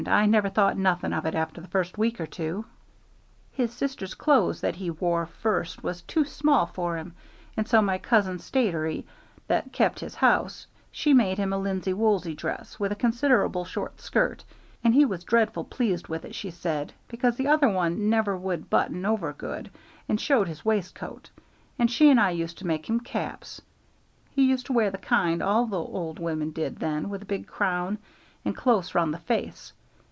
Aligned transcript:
I 0.07 0.25
never 0.25 0.49
thought 0.49 0.79
nothing 0.79 1.13
of 1.13 1.27
it 1.27 1.35
after 1.35 1.61
the 1.61 1.67
first 1.67 1.95
week 1.95 2.19
or 2.19 2.25
two. 2.25 2.65
"His 3.53 3.71
sister's 3.71 4.15
clothes 4.15 4.59
that 4.61 4.77
he 4.77 4.89
wore 4.89 5.27
first 5.27 5.83
was 5.83 6.01
too 6.01 6.25
small 6.25 6.65
for 6.65 6.97
him, 6.97 7.13
and 7.55 7.67
so 7.67 7.83
my 7.83 7.99
cousin 7.99 8.39
Statiry, 8.39 9.03
that 9.45 9.71
kep' 9.71 9.99
his 9.99 10.15
house, 10.15 10.65
she 10.91 11.13
made 11.13 11.37
him 11.37 11.53
a 11.53 11.57
linsey 11.59 11.93
woolsey 11.93 12.33
dress 12.33 12.79
with 12.79 12.91
a 12.91 12.95
considerable 12.95 13.63
short 13.63 14.01
skirt, 14.01 14.43
and 14.83 14.95
he 14.95 15.05
was 15.05 15.23
dreadful 15.23 15.65
pleased 15.65 16.07
with 16.07 16.25
it, 16.25 16.33
she 16.33 16.49
said, 16.49 16.91
because 17.07 17.35
the 17.35 17.47
other 17.47 17.69
one 17.69 18.09
never 18.09 18.35
would 18.35 18.71
button 18.71 19.05
over 19.05 19.31
good, 19.33 19.69
and 20.09 20.19
showed 20.19 20.47
his 20.47 20.65
wais'coat, 20.65 21.29
and 21.77 21.91
she 21.91 22.09
and 22.09 22.19
I 22.19 22.31
used 22.31 22.57
to 22.57 22.67
make 22.67 22.89
him 22.89 23.01
caps; 23.01 23.61
he 24.31 24.49
used 24.49 24.65
to 24.65 24.73
wear 24.73 24.89
the 24.89 24.97
kind 24.97 25.43
all 25.43 25.67
the 25.67 25.77
old 25.77 26.17
women 26.17 26.49
did 26.49 26.77
then, 26.79 27.07
with 27.07 27.21
a 27.21 27.25
big 27.25 27.45
crown, 27.45 27.99
and 28.43 28.57
close 28.57 28.95
round 28.95 29.13
the 29.13 29.19
face. 29.19 29.73